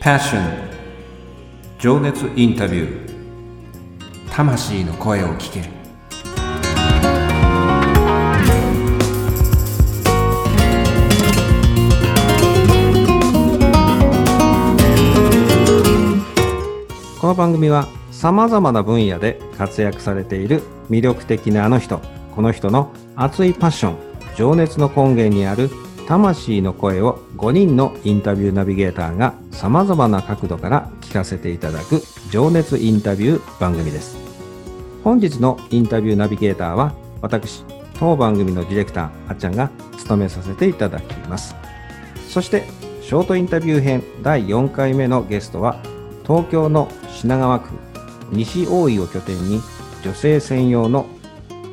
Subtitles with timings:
[0.00, 0.40] Passion.
[1.78, 4.30] 情熱インタビュー。
[4.30, 5.60] 魂の声を聞け。
[5.60, 5.66] る
[17.20, 22.00] この番組はさまざまな分野で活躍されている魅力的なあの人
[22.34, 23.96] この人の熱いパッション
[24.34, 25.68] 情熱の根源にある
[26.10, 34.18] 魂の声を5人のインタビューナビゲーターが様々な角度から聞かせていただく情熱インタビュー番組です。
[35.04, 37.62] 本日のインタビューナビゲーターは私、
[37.96, 41.54] 当番組のディレクター、あっちゃんが務めさせていただきます。
[42.28, 42.64] そして、
[43.02, 45.80] ショートインタビュー編第4回目のゲストは、
[46.24, 47.68] 東京の品川区
[48.32, 49.60] 西大井を拠点に
[50.02, 51.06] 女性専用の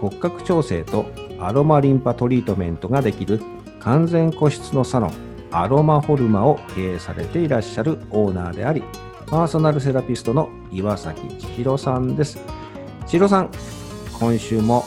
[0.00, 1.04] 骨格調整と
[1.38, 3.42] アロマリンパトリートメントができる
[3.82, 5.12] 完全個室のサロン
[5.50, 8.82] アロマホルマを経営されていらっしゃるオーナーであり
[9.26, 12.38] パーソナルセラピストの岩崎千尋さんです。
[13.06, 13.50] 千尋さん
[14.18, 14.84] 今週も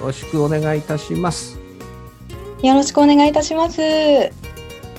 [0.00, 1.58] よろしくお願いいたします。
[2.62, 3.80] よろしくお願いいたします。
[3.80, 4.30] ウィ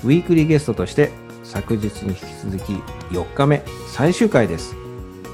[0.04, 1.10] ークリーゲストとして
[1.42, 2.72] 昨日に引き続き
[3.14, 4.74] 4日目最終回です。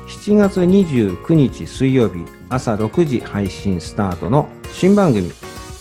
[0.09, 5.33] 7月29日水曜日朝6時配信スタートの新番組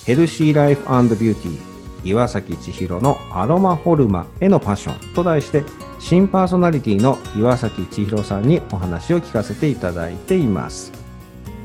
[0.05, 1.67] ヘルシーライフビューティー
[2.03, 5.64] 岩崎千尋のアロマホルマへのパッションと題して
[6.00, 10.92] 新パーソナリティの岩崎千尋さんにお話を聞かせていただいています。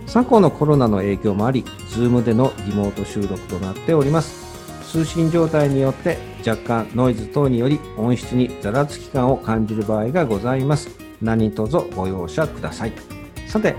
[0.06, 4.42] 昨今のコロナの影響もあり Zoom でのリモート収録となっております。
[4.90, 10.90] 通信状態によって若干ノイズ等により音質にざらつき感を感じる場合がございます。
[11.22, 12.92] 何卒ご容赦ください。
[13.46, 13.76] さて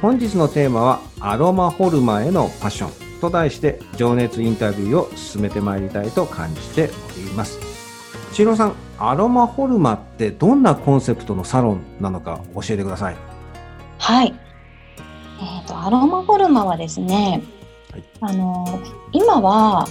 [0.00, 3.01] 本日のテーマはアロマホルマへのパッション。
[3.22, 7.60] と題して情熱インタビューを進めてまいりたいと感じております。
[8.32, 13.16] 千尋さん、アロマホルマってどんなコンセプトのサロンなのか教えてください。
[13.98, 14.34] はい。
[15.40, 17.44] えっ、ー、と、アロマホルマはですね、
[17.92, 18.80] はい、あの、
[19.12, 19.86] 今は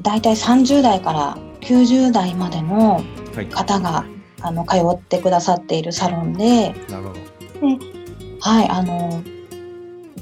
[0.00, 3.02] だいたい30代から90代までの
[3.50, 4.06] 方が、はい、
[4.42, 7.14] あの通ってくださっているサロンで、なるほど。
[7.14, 7.92] で
[8.40, 9.22] はい、あの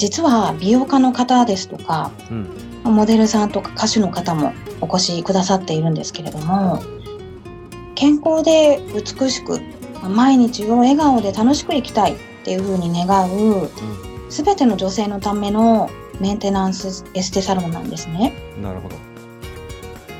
[0.01, 6.83] 実は美容家の方ですとか、うん、モデルさんとか歌手の方もお越しくださっているんですけれども
[7.95, 9.61] 健康で美しく
[10.03, 13.69] 毎日を笑顔で楽しく生きたいっていうふうに願う、うん、
[14.31, 18.33] 全ての女性のためのメンテナンスエステサロンなんですね。
[18.63, 18.97] なるほど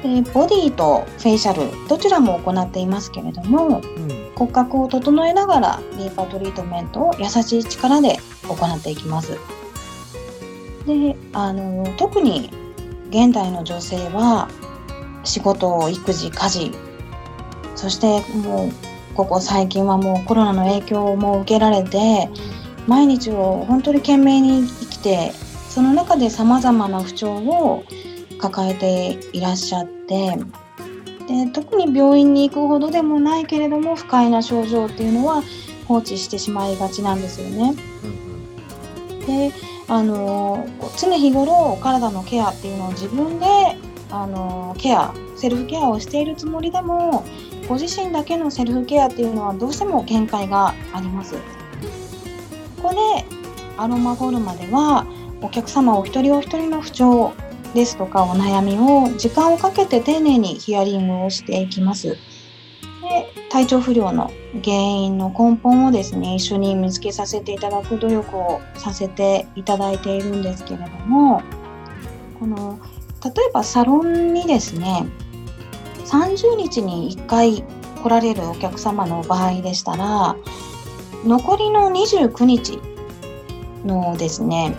[0.03, 9.39] でボディとフェイシャルどちらも行っていますけれども、うん、骨格を整えながらリンパトリートメントを優しい力で行っていきます。
[10.87, 12.51] であの特に
[13.11, 14.49] 現代の女性は
[15.25, 16.73] 仕事育児家事
[17.75, 18.71] そしてもう
[19.15, 22.29] ここ最近はもうコロナの影響も受けられて
[22.87, 25.33] 毎日を本当に懸命に生きて
[25.69, 27.85] その中でさまざまな不調を
[28.39, 30.39] 抱えていらっしゃって
[31.27, 35.43] で特に病院に行くほどでもないけれども不快な症状っていうのは
[35.87, 37.75] 放置してしまいがちなんですよね。
[39.31, 39.53] で
[39.89, 40.67] あの
[40.99, 43.47] 常日頃体のケアっていうのを自分で
[44.11, 47.25] あのケアセルフケアをしているつもりでも
[47.69, 51.35] ご自身だけのセルフケアっていうのはどうしても限界があります。
[52.83, 53.25] ここで
[53.77, 55.07] アロマフォルマでは
[55.41, 57.33] お客様お一人お一人の不調
[57.75, 62.17] ですとかお悩みを時間をかけて丁寧にヒアリングをしていきます。
[63.51, 64.33] 体調不良の
[64.65, 71.43] 原因の根本をですね一緒に見つけさせていただく努力をさせていただいているんですけれども
[72.39, 72.79] この
[73.25, 75.05] 例えばサロンにですね
[76.07, 80.37] 30日に1回来られるお客様の場合でしたら
[81.25, 82.79] 残りの29日
[83.85, 84.77] のですね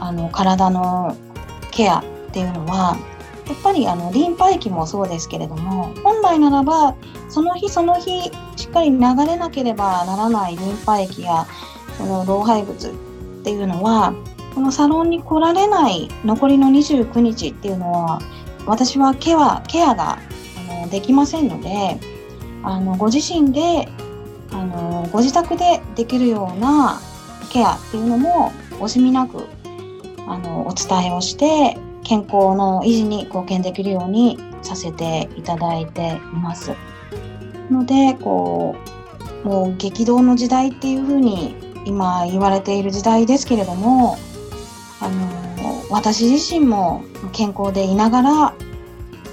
[0.00, 1.14] あの体の
[1.70, 2.96] ケアっていうのは
[3.48, 6.94] やっぱりあのリンパ液もそうですけれども本来ならば
[7.28, 11.46] その日その日しっかり流れなければならないリンパ液や
[11.96, 12.92] この老廃物っ
[13.42, 14.12] ていうのは
[14.54, 18.20] このサロンに来られない残りの29日っていうのは
[18.66, 20.18] 私はケアケアが
[20.70, 21.98] あのできませんので
[22.62, 23.88] あのご自身で
[24.50, 27.00] あのご自宅でできるような
[27.50, 29.46] ケアっていうのも惜しみなく
[30.26, 31.78] あのお伝えをして
[32.08, 36.72] 健康の維持に貢献できるようにさせていただいています。
[37.70, 38.74] のでこ
[39.44, 44.16] うもう激動の時代っていうふうに今言われている時代ですけれども
[45.00, 48.30] あの私自身も健康でいながら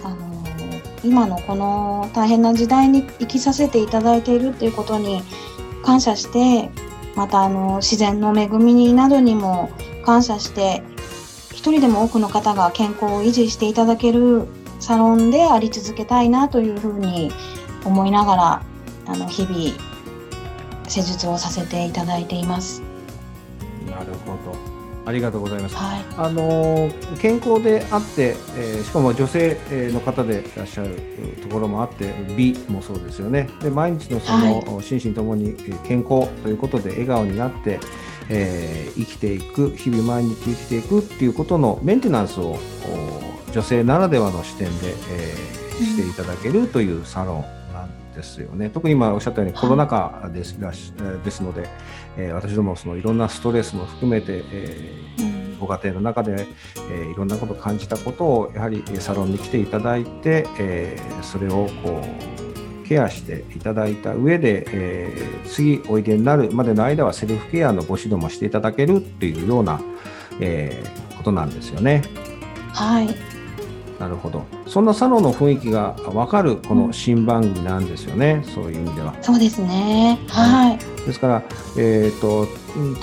[0.04, 0.44] あの
[1.02, 5.22] 今のこの大変な時代に生きさせていただいているっていうことに
[5.84, 6.70] 感謝して
[7.16, 9.70] またあの自然の恵みなどにも
[10.06, 10.84] 感謝して
[11.56, 14.46] 一人でも多くの方が健康を維持していただける
[14.82, 17.32] サロンであり続けたいなというふうに
[17.86, 18.62] 思いながら
[19.08, 19.56] あの日々
[20.88, 22.84] 施術をさせていただいています。
[23.90, 24.76] なるほど。
[25.06, 25.76] ありがとうございます。
[25.76, 29.58] はい、あの健康であって、えー、しかも女性
[29.94, 31.00] の方でいらっしゃる
[31.42, 33.48] ところもあって、美もそうですよね。
[33.62, 35.56] で毎日のその、はい、心身ともに
[35.88, 37.80] 健康ということで笑顔になって、
[38.30, 42.58] えー、生きていく日々毎日生きていくっていうことのメンテナンスを
[43.52, 48.70] 女性ならではの視点で、えー、していただけるというサロンなんですよね。
[48.70, 50.92] 特に今おっしゃったようにコロナ禍ですらし
[51.24, 51.70] ですので、
[52.18, 56.48] えー、私どもそのいろんなストレスも含めて、えー、ご家庭の中で、
[56.92, 62.55] えー、いろんなことを感じたことをやはりサロンに来ていただいて、えー、それをこう
[62.88, 69.82] ケアしていただいた上で、えー、次おいでになるまでの間はセルフケアのご指導もしていただけるっていうような、
[70.40, 72.04] えー、ことなんですよね。
[72.74, 73.35] はい。
[74.00, 74.46] なるほど。
[74.68, 78.44] そんなサロンの雰囲気がわかるこの新番組なんですよね。
[78.54, 79.16] そういう意味では。
[79.22, 80.20] そうですね。
[80.28, 80.78] はい。
[81.06, 81.44] ですから、
[81.78, 82.48] えっ、ー、と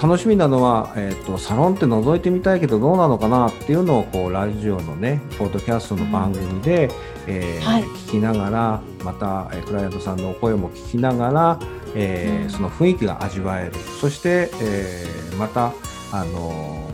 [0.03, 6.93] 楽しみなのは、えっ、ー、とサロンって覗いてみたいけどどうなのかなっていうのをこうラジオのね、ポッドキャストの番組で、うん、
[7.29, 11.59] えーはい、聞きながら、またクライアントさんのお声も聞きながら、
[11.95, 13.73] えー、うん、その雰囲気が味わえる。
[14.01, 15.73] そして、えー、また
[16.13, 16.91] あの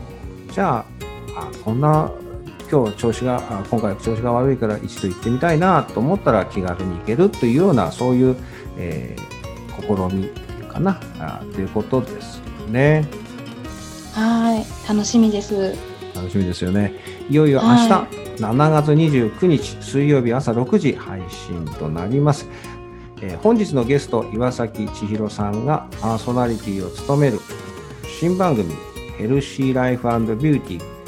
[0.51, 0.85] じゃあ
[1.35, 2.11] あこんな
[2.71, 8.35] 今日調子が今回調子が悪いから一度行ってみたいなと思ったら気軽に行けるというようなそういう、
[8.77, 10.29] えー、試み
[10.67, 13.07] かなあということですよね。
[14.13, 15.75] はい楽しみです。
[16.15, 16.93] 楽しみですよね。
[17.29, 22.47] いよいよ明日、はい、7月29日水曜日朝6時配信となります。
[23.21, 27.39] えー、本日のゲスト岩崎千尋さんがパーソナリティを務める
[28.19, 28.73] 新番組
[29.17, 30.98] ヘルシーライフビューティー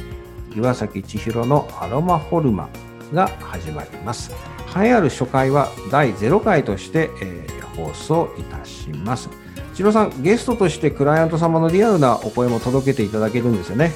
[0.56, 2.70] 岩崎千尋のアロマホルマ
[3.14, 4.32] が始まります。
[4.76, 9.30] 栄えある初回は第0回として、えー、放送いたします。
[9.74, 13.92] 千尋さんゲストとしてクライアント様のリアルなお声も届けていただけるんですよね？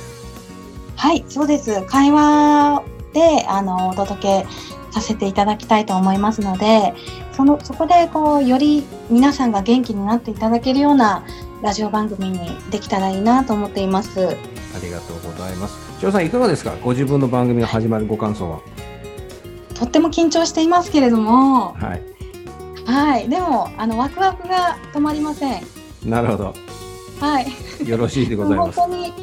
[0.95, 1.81] はいそうです。
[1.83, 4.47] 会話であのお届け
[4.91, 6.93] させていただきたいと思いますので
[7.33, 11.25] そのそこでこうより皆さんが元気になっていただけるような
[11.61, 12.39] ラジオ番組に
[12.71, 14.37] できたらいいなと思っています。
[14.75, 15.77] ありがとうございます。
[15.99, 16.75] 千代さんいかがですか？
[16.83, 18.59] ご自分の番組が始まるご感想は。
[19.73, 21.73] とっても緊張していますけれども。
[21.73, 22.01] はい、
[22.85, 25.63] はい、でもあのワクワクが止まりません。
[26.03, 26.53] なるほど。
[27.19, 27.89] はい。
[27.89, 28.79] よろしいでございます。
[28.79, 29.13] 本当に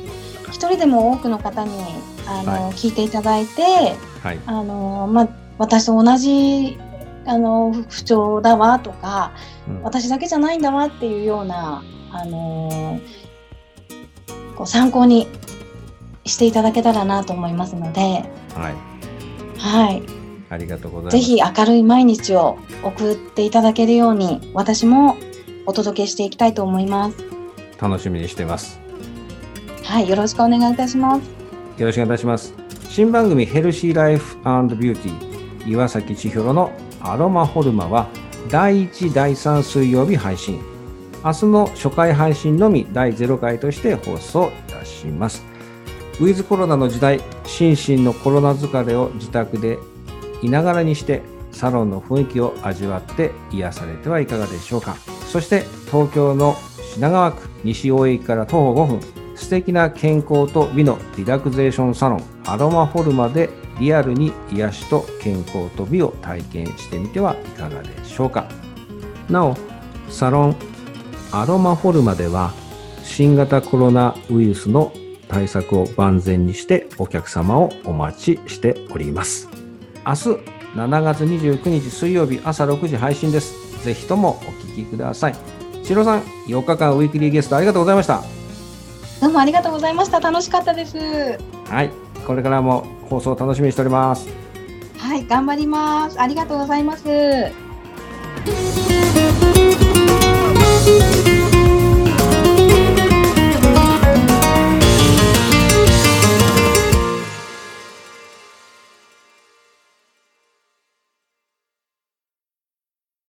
[0.48, 1.70] 一人でも多くの方に
[2.26, 3.62] あの、はい、聞いていただいて、
[4.22, 5.28] はい、あのまあ
[5.58, 6.78] 私と同じ
[7.26, 9.32] あの不調だわとか、
[9.68, 13.00] うん、私だけじゃないんだわっていうようなあの
[14.56, 15.28] こう参考に
[16.24, 18.00] していただけたらなと思いますので、
[18.54, 18.92] はい。
[19.58, 20.02] はい。
[20.50, 21.16] ありがとうございます。
[21.16, 25.16] ぜひ明るい毎日を送っていただけるように、私も
[25.66, 27.16] お届けしていきたいと思います。
[27.80, 28.80] 楽しみにしてます。
[29.84, 31.22] はい、よろしくお願いいたします。
[31.78, 32.54] よろしくお願いいたします。
[32.88, 38.08] 新番組ヘルシーライフビューティー岩崎千尋のアロマホルマは
[38.50, 40.60] 第1、第3水曜日配信。
[41.24, 45.51] 明日の初回配信のみ第0回として放送いたします。
[46.22, 49.80] ウィズコロナの時代、心身のコロナ疲れを自宅で
[50.40, 54.94] いながらにしてサロンの雰囲気を味わって癒されてはいかがでしょうか。
[55.26, 56.54] そして東京の
[56.94, 59.00] 品川区西大駅から徒歩5分、
[59.34, 63.50] 素敵な健康と美のリラクゼーションサロンアロマフォルマで
[63.80, 68.46] リアルに癒しと健康と美を体験してみてはいかがでしょうか。
[69.28, 69.56] なお、
[70.08, 70.56] サロン
[71.32, 72.52] アロマフォルマでは
[73.02, 74.92] 新型コロナウイルスの
[75.32, 79.48] 対策を万全にしてお客様をお待ちしております。
[80.06, 80.28] 明日
[80.76, 83.82] 7月29日水曜日朝6時配信です。
[83.82, 84.34] ぜひともお
[84.66, 85.34] 聞きください。
[85.82, 88.22] しろさん、4日間ウィークリーゲストありがとうございました。
[89.22, 90.20] どうもありがとうございました。
[90.20, 90.98] 楽しかったです。
[90.98, 91.90] はい、
[92.26, 94.28] これからも放送楽しみにしております。
[94.98, 96.20] はい、頑張ります。
[96.20, 97.61] ありがとうございます。